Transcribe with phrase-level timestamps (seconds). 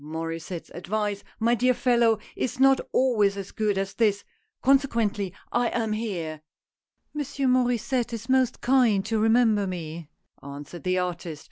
[0.01, 4.23] —Maur^s set's advice, my dear fellow, is not always as good as this;—
[4.63, 6.41] consequently I am here.""
[7.13, 10.09] Monsieur Maur^sset is most kind to remember me,"
[10.41, 11.39] answered the artist.